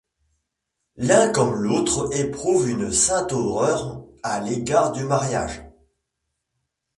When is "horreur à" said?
3.33-4.39